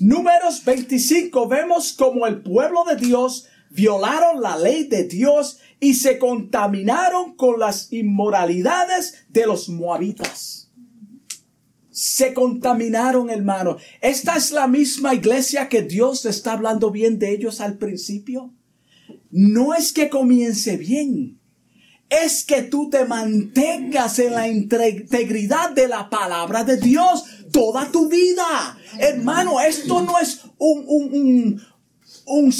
[0.00, 6.18] Números 25 vemos como el pueblo de Dios violaron la ley de Dios y se
[6.18, 10.70] contaminaron con las inmoralidades de los moabitas.
[11.90, 13.78] Se contaminaron, hermano.
[14.00, 18.52] Esta es la misma iglesia que Dios está hablando bien de ellos al principio.
[19.30, 21.38] No es que comience bien,
[22.08, 28.08] es que tú te mantengas en la integridad de la palabra de Dios toda tu
[28.08, 28.78] vida.
[28.98, 31.62] Hermano, esto no es un, un, un,
[32.26, 32.52] un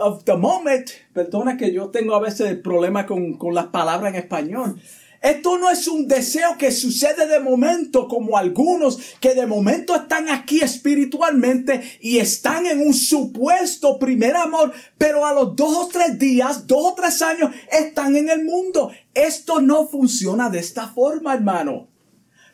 [0.00, 0.90] of the moment.
[1.14, 4.80] Perdona que yo tengo a veces problema con, con las palabras en español.
[5.22, 10.28] Esto no es un deseo que sucede de momento como algunos que de momento están
[10.28, 16.18] aquí espiritualmente y están en un supuesto primer amor, pero a los dos o tres
[16.18, 18.90] días, dos o tres años están en el mundo.
[19.14, 21.88] Esto no funciona de esta forma, hermano.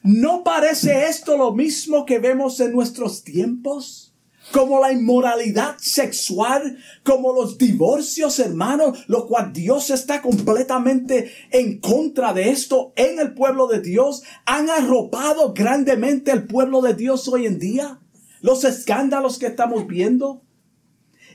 [0.05, 4.10] ¿No parece esto lo mismo que vemos en nuestros tiempos?
[4.53, 12.33] Como la inmoralidad sexual, como los divorcios, hermanos, lo cual Dios está completamente en contra
[12.33, 14.23] de esto en el pueblo de Dios.
[14.47, 18.01] Han arropado grandemente el pueblo de Dios hoy en día.
[18.41, 20.43] Los escándalos que estamos viendo.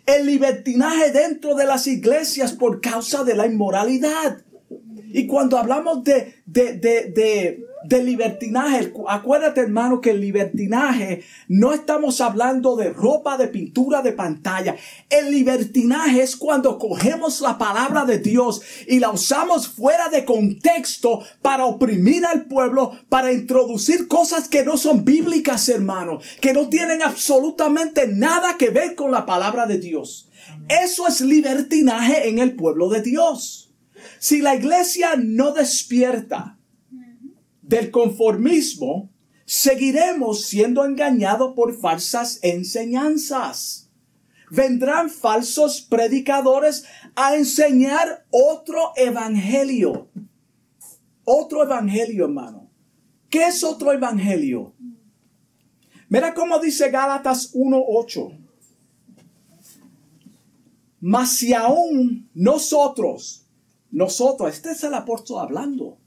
[0.06, 4.44] El libertinaje dentro de las iglesias por causa de la inmoralidad.
[5.08, 8.94] Y cuando hablamos de, de, de, de de libertinaje.
[9.08, 14.76] Acuérdate, hermano, que el libertinaje no estamos hablando de ropa, de pintura, de pantalla.
[15.10, 21.22] El libertinaje es cuando cogemos la palabra de Dios y la usamos fuera de contexto
[21.42, 27.02] para oprimir al pueblo, para introducir cosas que no son bíblicas, hermano, que no tienen
[27.02, 30.30] absolutamente nada que ver con la palabra de Dios.
[30.70, 33.74] Eso es libertinaje en el pueblo de Dios.
[34.20, 36.55] Si la iglesia no despierta,
[37.68, 39.10] del conformismo,
[39.46, 43.90] seguiremos siendo engañados por falsas enseñanzas.
[44.52, 50.10] Vendrán falsos predicadores a enseñar otro evangelio.
[51.24, 52.70] Otro evangelio, hermano.
[53.30, 54.74] ¿Qué es otro evangelio?
[56.10, 58.38] Mira cómo dice Gálatas 1.8.
[61.02, 63.48] Mas si aún nosotros,
[63.90, 65.98] nosotros, este es el apóstol hablando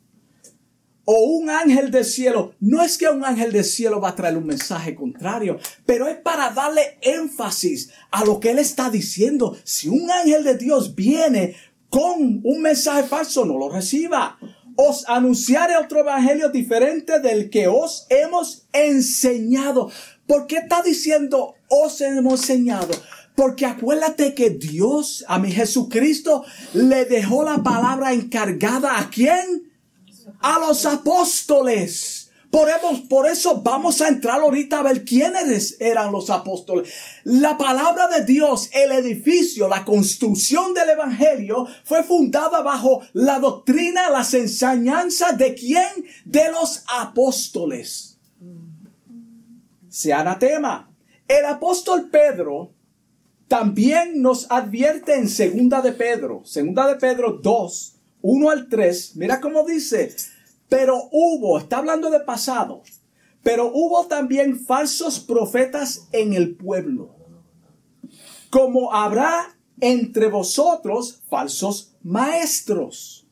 [1.11, 4.37] o un ángel del cielo, no es que un ángel del cielo va a traer
[4.37, 9.57] un mensaje contrario, pero es para darle énfasis a lo que él está diciendo.
[9.65, 11.57] Si un ángel de Dios viene
[11.89, 14.39] con un mensaje falso, no lo reciba.
[14.77, 19.91] Os anunciaré otro evangelio diferente del que os hemos enseñado.
[20.27, 22.91] ¿Por qué está diciendo os hemos enseñado?
[23.35, 26.45] Porque acuérdate que Dios, a mi Jesucristo,
[26.75, 29.68] le dejó la palabra encargada a quién?
[30.41, 32.29] A los apóstoles.
[32.51, 36.91] Por, eso vamos a entrar ahorita a ver quiénes eran los apóstoles.
[37.25, 44.09] La palabra de Dios, el edificio, la construcción del Evangelio fue fundada bajo la doctrina,
[44.09, 45.89] las enseñanzas de quién?
[46.25, 48.19] De los apóstoles.
[49.91, 50.91] Se anatema.
[51.27, 52.73] El apóstol Pedro
[53.47, 59.41] también nos advierte en segunda de Pedro, segunda de Pedro 2, 1 al 3, mira
[59.41, 60.15] cómo dice,
[60.69, 62.83] pero hubo, está hablando de pasado,
[63.43, 67.15] pero hubo también falsos profetas en el pueblo,
[68.51, 73.27] como habrá entre vosotros falsos maestros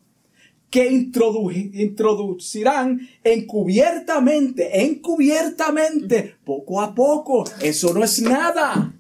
[0.71, 7.45] que introducirán encubiertamente, encubiertamente, poco a poco.
[7.61, 8.93] Eso no es nada.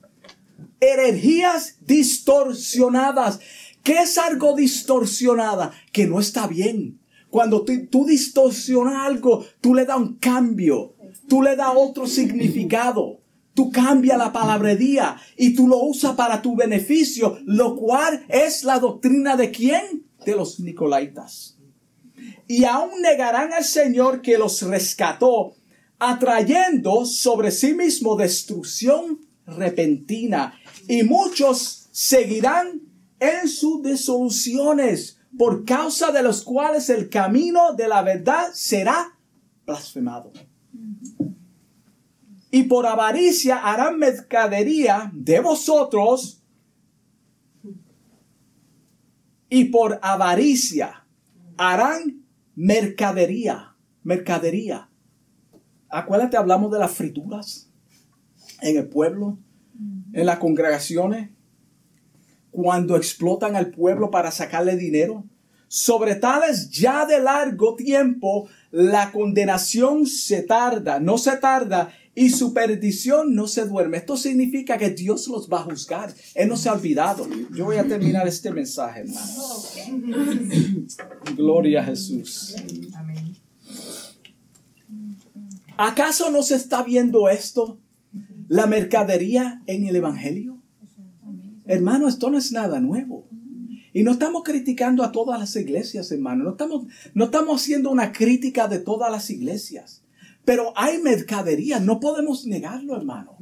[0.81, 3.40] Energías distorsionadas
[3.87, 5.72] ¿Qué es algo distorsionada?
[5.92, 6.99] Que no está bien.
[7.31, 10.96] Cuando tú, distorsionas algo, tú le das un cambio,
[11.29, 13.20] tú le das otro significado.
[13.55, 18.81] Tú cambias la palabrería y tú lo usas para tu beneficio, lo cual es la
[18.81, 20.05] doctrina de quién?
[20.25, 21.57] De los Nicolaitas.
[22.49, 25.55] Y aún negarán al Señor que los rescató,
[26.01, 30.59] atrayendo sobre sí mismo destrucción repentina.
[30.88, 32.86] Y muchos seguirán
[33.20, 39.18] en sus disoluciones, por causa de los cuales el camino de la verdad será
[39.64, 40.33] blasfemado.
[42.50, 46.42] Y por avaricia harán mercadería de vosotros,
[49.48, 51.06] y por avaricia
[51.56, 54.90] harán mercadería, mercadería.
[55.88, 57.71] Acuérdate, hablamos de las frituras
[58.60, 59.38] en el pueblo,
[60.12, 61.35] en las congregaciones
[62.57, 65.27] cuando explotan al pueblo para sacarle dinero.
[65.69, 72.54] Sobre tales ya de largo tiempo la condenación se tarda, no se tarda y su
[72.54, 73.98] perdición no se duerme.
[73.98, 76.15] Esto significa que Dios los va a juzgar.
[76.35, 77.29] Él no se ha olvidado.
[77.54, 79.04] Yo voy a terminar este mensaje,
[81.37, 82.57] Gloria a Jesús.
[85.77, 87.79] ¿Acaso no se está viendo esto?
[88.48, 90.56] La mercadería en el Evangelio.
[91.67, 93.29] Hermano, esto no es nada nuevo.
[93.92, 96.44] Y no estamos criticando a todas las iglesias, hermano.
[96.44, 100.02] No estamos, no estamos haciendo una crítica de todas las iglesias.
[100.44, 103.37] Pero hay mercadería, no podemos negarlo, hermano.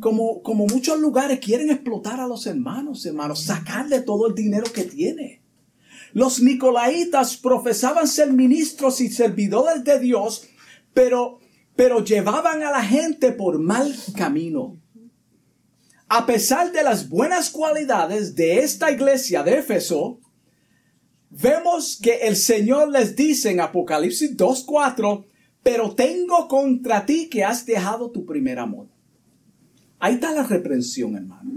[0.00, 4.82] Como, como muchos lugares quieren explotar a los hermanos, hermanos, sacarle todo el dinero que
[4.82, 5.40] tiene.
[6.12, 10.48] Los nicolaitas profesaban ser ministros y servidores de Dios,
[10.92, 11.38] pero,
[11.74, 14.81] pero llevaban a la gente por mal camino.
[16.14, 20.20] A pesar de las buenas cualidades de esta iglesia de Éfeso,
[21.30, 25.24] vemos que el Señor les dice en Apocalipsis 2.4,
[25.62, 28.88] pero tengo contra ti que has dejado tu primer amor.
[30.00, 31.50] Ahí está la reprensión, hermano.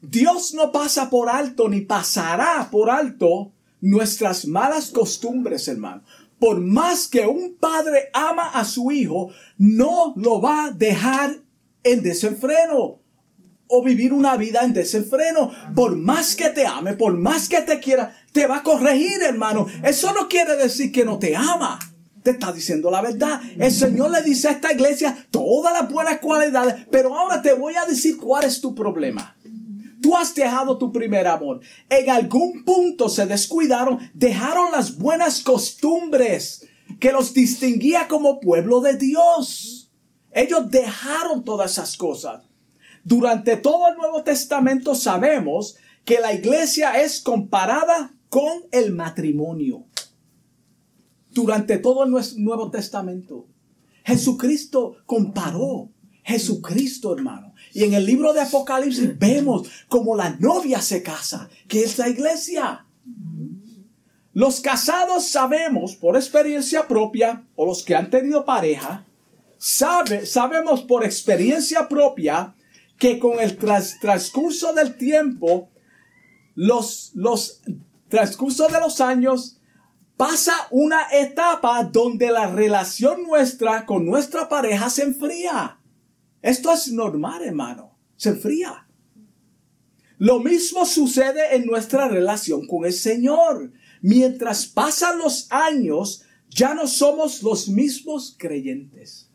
[0.00, 3.50] Dios no pasa por alto ni pasará por alto
[3.80, 6.04] nuestras malas costumbres, hermano.
[6.38, 11.40] Por más que un padre ama a su hijo, no lo va a dejar
[11.82, 12.99] en desenfreno
[13.70, 15.50] o vivir una vida en desenfreno.
[15.74, 19.66] Por más que te ame, por más que te quiera, te va a corregir, hermano.
[19.82, 21.78] Eso no quiere decir que no te ama
[22.22, 23.40] te está diciendo la verdad.
[23.58, 27.74] El Señor le dice a esta iglesia todas las buenas cualidades, pero ahora te voy
[27.76, 29.36] a decir cuál es tu problema.
[30.02, 31.60] Tú has dejado tu primer amor.
[31.88, 36.66] En algún punto se descuidaron, dejaron las buenas costumbres
[36.98, 39.90] que los distinguía como pueblo de Dios.
[40.32, 42.49] Ellos dejaron todas esas cosas.
[43.04, 49.84] Durante todo el Nuevo Testamento sabemos que la iglesia es comparada con el matrimonio
[51.30, 53.46] durante todo el Nuevo Testamento.
[54.04, 55.90] Jesucristo comparó.
[56.22, 57.54] Jesucristo, hermano.
[57.72, 62.08] Y en el libro de Apocalipsis vemos como la novia se casa, que es la
[62.08, 62.86] iglesia.
[64.32, 69.04] Los casados sabemos por experiencia propia, o los que han tenido pareja,
[69.58, 72.54] sabe, sabemos por experiencia propia
[73.00, 75.70] que con el transcurso del tiempo,
[76.54, 77.62] los, los
[78.08, 79.58] transcurso de los años,
[80.18, 85.80] pasa una etapa donde la relación nuestra con nuestra pareja se enfría.
[86.42, 87.96] Esto es normal, hermano.
[88.16, 88.86] Se enfría.
[90.18, 93.72] Lo mismo sucede en nuestra relación con el Señor.
[94.02, 99.30] Mientras pasan los años, ya no somos los mismos creyentes.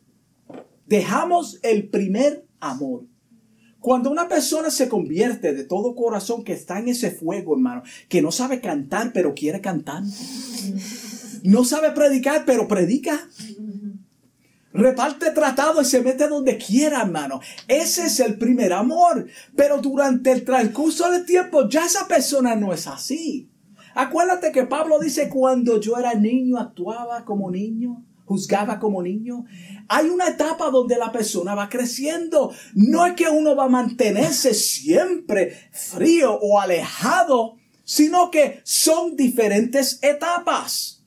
[0.86, 3.08] Dejamos el primer amor.
[3.86, 8.20] Cuando una persona se convierte de todo corazón que está en ese fuego, hermano, que
[8.20, 10.02] no sabe cantar, pero quiere cantar.
[11.44, 13.30] No sabe predicar, pero predica.
[14.74, 17.42] Reparte tratado y se mete donde quiera, hermano.
[17.68, 19.28] Ese es el primer amor.
[19.56, 23.52] Pero durante el transcurso del tiempo ya esa persona no es así.
[23.94, 29.46] Acuérdate que Pablo dice, cuando yo era niño actuaba como niño juzgaba como niño.
[29.88, 32.54] Hay una etapa donde la persona va creciendo.
[32.74, 40.00] No es que uno va a mantenerse siempre frío o alejado, sino que son diferentes
[40.02, 41.04] etapas.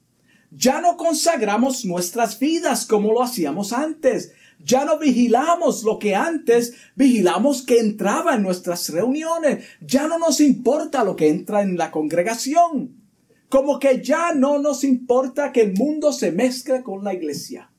[0.51, 4.33] Ya no consagramos nuestras vidas como lo hacíamos antes.
[4.65, 9.65] Ya no vigilamos lo que antes vigilamos que entraba en nuestras reuniones.
[9.81, 12.98] Ya no nos importa lo que entra en la congregación.
[13.49, 17.71] Como que ya no nos importa que el mundo se mezcle con la iglesia.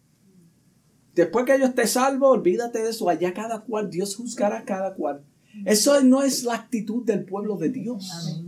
[1.14, 3.10] Después que yo esté salvo, olvídate de eso.
[3.10, 5.24] Allá cada cual, Dios juzgará a cada cual.
[5.66, 8.42] Eso no es la actitud del pueblo de Dios.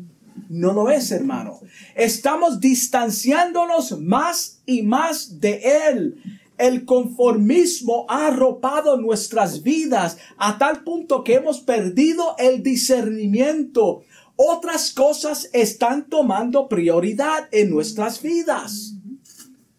[0.49, 1.59] No lo es, hermano.
[1.95, 6.21] Estamos distanciándonos más y más de Él.
[6.57, 14.03] El conformismo ha arropado nuestras vidas a tal punto que hemos perdido el discernimiento
[14.43, 18.95] otras cosas están tomando prioridad en nuestras vidas.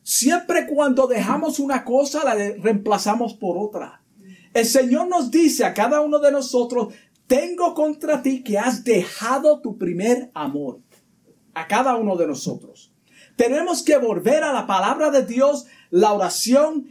[0.04, 4.04] Siempre cuando dejamos una cosa la reemplazamos por otra.
[4.54, 6.94] El Señor nos dice a cada uno de nosotros,
[7.26, 10.80] tengo contra ti que has dejado tu primer amor.
[11.54, 12.92] A cada uno de nosotros.
[13.36, 16.86] Tenemos que volver a la palabra de Dios, la oración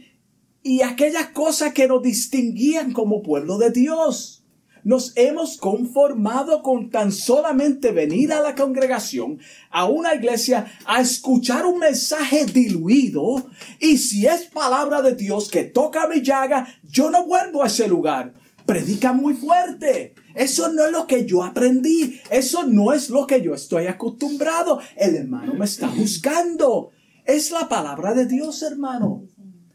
[0.62, 4.41] y aquellas cosas que nos distinguían como pueblo de Dios.
[4.84, 9.38] Nos hemos conformado con tan solamente venir a la congregación,
[9.70, 13.46] a una iglesia, a escuchar un mensaje diluido.
[13.78, 17.86] Y si es palabra de Dios que toca mi llaga, yo no vuelvo a ese
[17.86, 18.34] lugar.
[18.66, 20.14] Predica muy fuerte.
[20.34, 22.20] Eso no es lo que yo aprendí.
[22.30, 24.80] Eso no es lo que yo estoy acostumbrado.
[24.96, 26.90] El hermano me está buscando.
[27.24, 29.24] Es la palabra de Dios, hermano.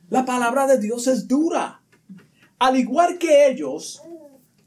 [0.10, 1.82] La palabra de Dios es dura.
[2.60, 4.02] Al igual que ellos,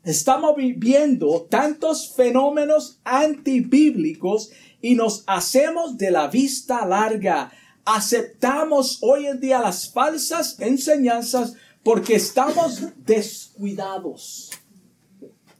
[0.05, 7.53] Estamos viviendo tantos fenómenos antibíblicos y nos hacemos de la vista larga.
[7.85, 14.51] Aceptamos hoy en día las falsas enseñanzas porque estamos descuidados.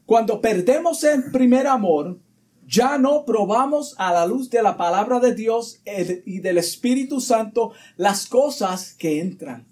[0.07, 2.19] Cuando perdemos el primer amor,
[2.73, 5.81] Ya no probamos a la luz de la palabra de Dios
[6.25, 9.67] y del Espíritu Santo las cosas que entran.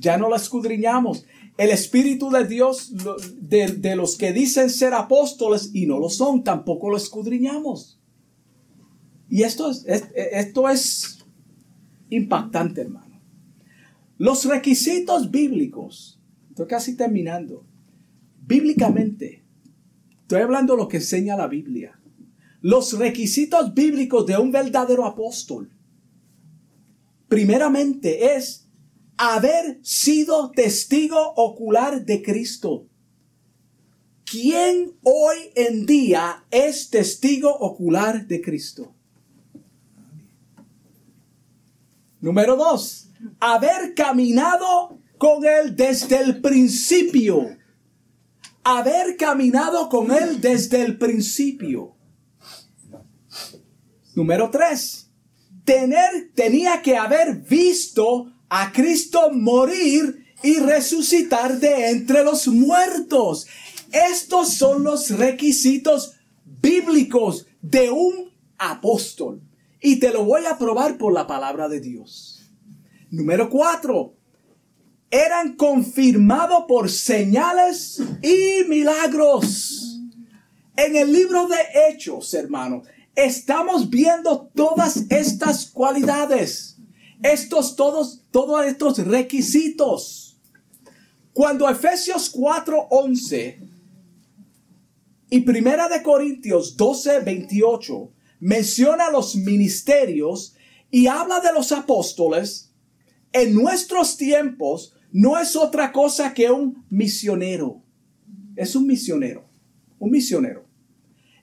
[0.00, 1.26] Ya no las escudriñamos.
[1.56, 2.92] El Espíritu de Dios,
[3.40, 7.98] de, los que dicen ser apóstoles y no lo son, tampoco lo escudriñamos.
[9.30, 9.84] Y esto es,
[10.14, 11.24] esto es
[12.10, 13.20] impactante, hermano.
[14.18, 17.64] Los requisitos bíblicos, estoy casi terminando,
[18.46, 19.44] bíblicamente,
[20.22, 21.98] estoy hablando de lo que enseña la Biblia.
[22.60, 25.70] Los requisitos bíblicos de un verdadero apóstol,
[27.28, 28.65] primeramente es
[29.16, 32.86] haber sido testigo ocular de Cristo.
[34.24, 38.92] ¿Quién hoy en día es testigo ocular de Cristo?
[42.20, 43.08] Número dos,
[43.38, 47.56] haber caminado con Él desde el principio.
[48.64, 51.94] Haber caminado con Él desde el principio.
[54.16, 55.08] Número tres,
[55.64, 63.46] tener, tenía que haber visto a Cristo morir y resucitar de entre los muertos.
[63.92, 69.42] Estos son los requisitos bíblicos de un apóstol.
[69.80, 72.50] Y te lo voy a probar por la palabra de Dios.
[73.10, 74.14] Número cuatro.
[75.10, 80.00] Eran confirmados por señales y milagros.
[80.76, 81.56] En el libro de
[81.88, 82.82] Hechos, hermano,
[83.14, 86.75] estamos viendo todas estas cualidades.
[87.22, 90.38] Estos todos, todos estos requisitos.
[91.32, 93.58] Cuando Efesios 4:11
[95.30, 100.54] y Primera de Corintios 12, 28 menciona los ministerios
[100.90, 102.70] y habla de los apóstoles,
[103.32, 107.82] en nuestros tiempos no es otra cosa que un misionero.
[108.54, 109.44] Es un misionero,
[109.98, 110.64] un misionero.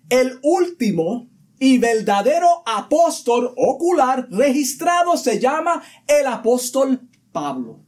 [0.09, 1.29] El último
[1.63, 7.79] y verdadero apóstol ocular registrado se llama el apóstol Pablo.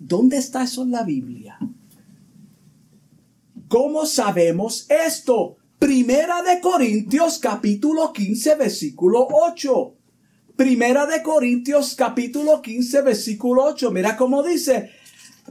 [0.00, 1.56] ¿Dónde está eso en la Biblia?
[3.68, 5.56] ¿Cómo sabemos esto?
[5.78, 9.94] Primera de Corintios capítulo 15 versículo 8.
[10.56, 13.92] Primera de Corintios capítulo 15 versículo 8.
[13.92, 14.90] Mira cómo dice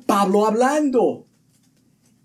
[0.06, 1.26] Pablo hablando.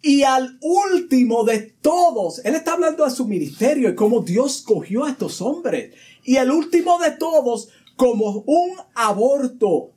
[0.00, 5.04] Y al último de todos, él está hablando de su ministerio y cómo Dios cogió
[5.04, 5.94] a estos hombres.
[6.24, 9.92] Y el último de todos, como un aborto,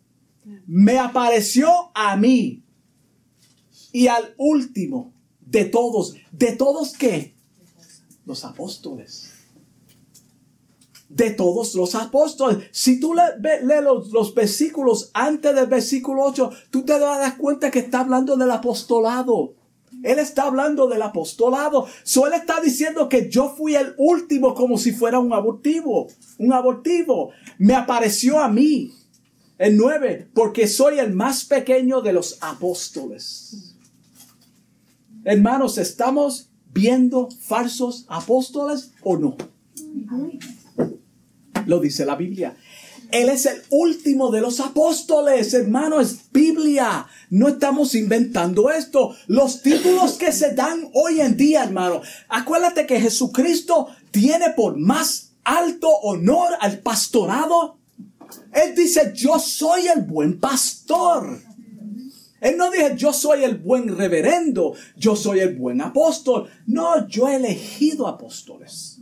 [0.66, 2.64] me apareció a mí.
[3.91, 7.36] Y al último de todos, ¿de todos qué?
[8.26, 9.32] los apóstoles.
[11.10, 12.70] De todos los apóstoles.
[12.72, 17.80] Si tú lees le, los, versículos antes del versículo 8, tú te das cuenta que
[17.80, 19.56] está hablando del apostolado.
[20.04, 21.88] Él está hablando del apostolado.
[22.04, 26.08] So, está diciendo que yo fui el último como si fuera un abortivo.
[26.38, 27.32] Un abortivo.
[27.58, 28.91] Me apareció a mí.
[29.58, 30.30] El 9.
[30.34, 33.76] Porque soy el más pequeño de los apóstoles.
[35.24, 39.38] Hermanos, estamos viendo falsos apóstoles o no?
[41.68, 42.56] Lo dice la Biblia.
[43.12, 47.07] Él es el último de los apóstoles, hermano, es Biblia.
[47.30, 49.16] No estamos inventando esto.
[49.28, 52.01] Los títulos que se dan hoy en día, hermano.
[52.30, 57.78] Acuérdate que Jesucristo tiene por más alto honor al pastorado.
[58.53, 61.41] Él dice, yo soy el buen pastor.
[62.39, 66.49] Él no dice, yo soy el buen reverendo, yo soy el buen apóstol.
[66.66, 69.01] No, yo he elegido apóstoles.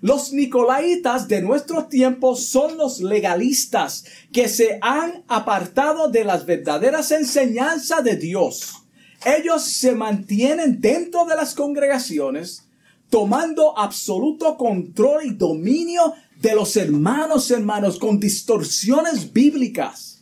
[0.00, 7.10] Los nicolaitas de nuestro tiempo son los legalistas que se han apartado de las verdaderas
[7.10, 8.84] enseñanzas de Dios.
[9.24, 12.68] Ellos se mantienen dentro de las congregaciones,
[13.10, 20.18] tomando absoluto control y dominio de los hermanos, hermanos, con distorsiones bíblicas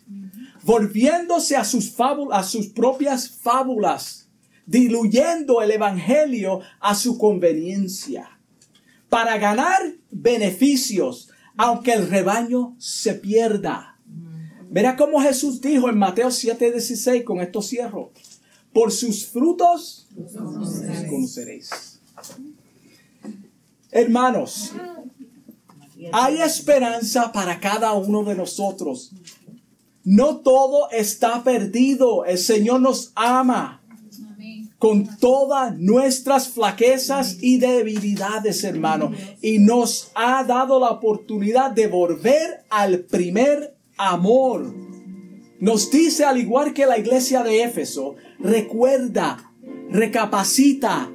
[0.66, 4.28] volviéndose a sus, fábulas, a sus propias fábulas,
[4.66, 8.35] diluyendo el Evangelio a su conveniencia,
[9.08, 9.80] para ganar
[10.10, 13.98] beneficios, aunque el rebaño se pierda.
[14.68, 18.12] Verá cómo Jesús dijo en Mateo 7:16, con esto cierro,
[18.72, 22.00] por sus frutos los conoceréis.
[23.90, 24.72] Hermanos,
[26.12, 29.12] hay esperanza para cada uno de nosotros
[30.06, 32.24] no todo está perdido.
[32.24, 33.75] El Señor nos ama
[34.78, 39.12] con todas nuestras flaquezas y debilidades, hermano.
[39.40, 44.74] Y nos ha dado la oportunidad de volver al primer amor.
[45.58, 49.52] Nos dice, al igual que la iglesia de Éfeso, recuerda,
[49.90, 51.10] recapacita,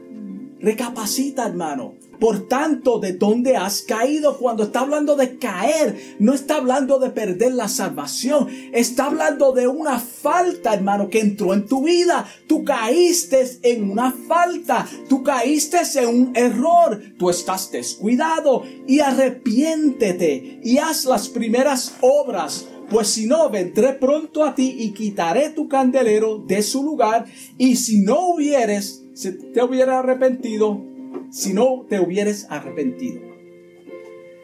[0.59, 2.00] recapacita, hermano.
[2.21, 4.37] Por tanto, ¿de dónde has caído?
[4.37, 8.47] Cuando está hablando de caer, no está hablando de perder la salvación.
[8.73, 12.27] Está hablando de una falta, hermano, que entró en tu vida.
[12.45, 14.87] Tú caíste en una falta.
[15.09, 17.01] Tú caíste en un error.
[17.17, 18.65] Tú estás descuidado.
[18.85, 24.91] Y arrepiéntete y haz las primeras obras pues si no, vendré pronto a ti y
[24.91, 27.25] quitaré tu candelero de su lugar.
[27.57, 30.90] Y si no hubieres, si te hubiera arrepentido,
[31.31, 33.21] si no te hubieres arrepentido.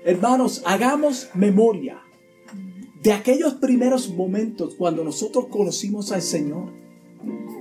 [0.06, 2.02] Hermanos, hagamos memoria
[3.04, 6.72] de aquellos primeros momentos cuando nosotros conocimos al Señor.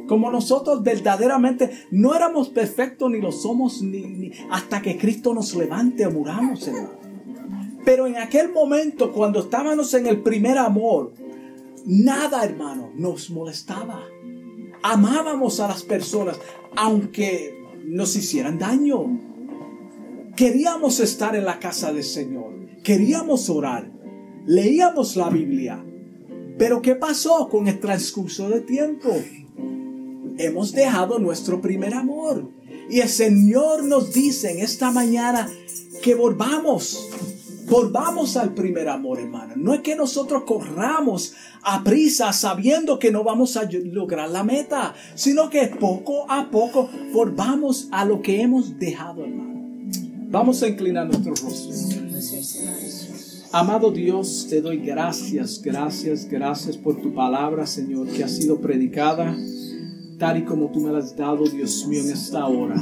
[0.06, 6.06] Como nosotros verdaderamente no éramos perfectos ni lo somos ni, hasta que Cristo nos levante
[6.06, 6.90] o muramos, hermano.
[7.84, 11.12] Pero en aquel momento, cuando estábamos en el primer amor,
[11.84, 14.04] nada, hermano, nos molestaba.
[14.82, 16.38] Amábamos a las personas,
[16.76, 19.20] aunque nos hicieran daño.
[20.36, 22.52] Queríamos estar en la casa del Señor.
[22.82, 23.90] Queríamos orar.
[24.44, 25.84] Leíamos la Biblia.
[26.58, 29.10] Pero ¿qué pasó con el transcurso de tiempo?
[30.38, 32.50] Hemos dejado nuestro primer amor.
[32.90, 35.50] Y el Señor nos dice en esta mañana
[36.02, 37.08] que volvamos
[37.68, 39.54] Volvamos al primer amor, hermano.
[39.56, 44.94] No es que nosotros corramos a prisa sabiendo que no vamos a lograr la meta,
[45.14, 49.56] sino que poco a poco volvamos a lo que hemos dejado, hermano.
[50.28, 51.74] Vamos a inclinar nuestro rostro.
[53.52, 59.36] Amado Dios, te doy gracias, gracias, gracias por tu palabra, Señor, que ha sido predicada
[60.18, 62.76] tal y como tú me la has dado, Dios mío, en esta hora.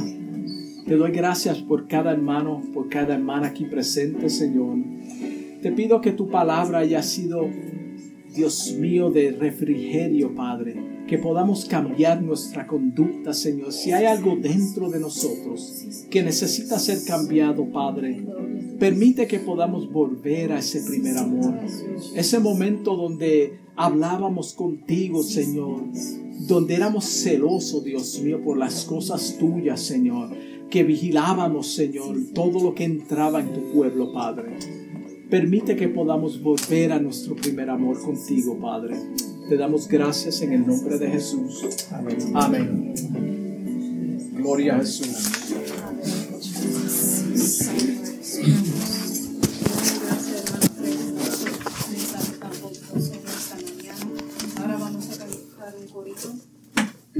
[0.85, 4.77] Te doy gracias por cada hermano, por cada hermana aquí presente, Señor.
[5.63, 7.49] Te pido que tu palabra haya sido,
[8.35, 10.75] Dios mío, de refrigerio, Padre.
[11.07, 13.73] Que podamos cambiar nuestra conducta, Señor.
[13.73, 18.23] Si hay algo dentro de nosotros que necesita ser cambiado, Padre,
[18.77, 21.55] permite que podamos volver a ese primer amor.
[22.15, 25.81] Ese momento donde hablábamos contigo, Señor.
[26.47, 30.29] Donde éramos celosos, Dios mío, por las cosas tuyas, Señor
[30.69, 34.57] que vigilábamos, Señor, todo lo que entraba en tu pueblo, Padre.
[35.29, 38.95] Permite que podamos volver a nuestro primer amor contigo, Padre.
[39.49, 41.65] Te damos gracias en el nombre de Jesús.
[41.91, 42.17] Amén.
[42.33, 42.93] Amén.
[44.33, 45.45] Gloria a Jesús.